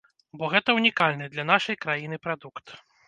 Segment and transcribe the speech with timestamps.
[0.39, 2.65] Бо гэта ўнікальны для нашай краіны прадукт.